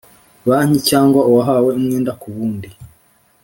banki 0.47 0.79
cyangwa 0.89 1.19
uwahawe 1.29 1.69
umwenda 1.79 2.11
ku 2.21 2.27
bundi 2.35 2.69